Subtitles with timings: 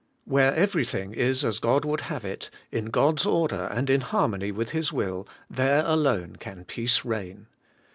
[0.25, 4.51] Where everything is as God would have it, in God's order and in har mony
[4.51, 7.45] with His will, there alone can peace reign.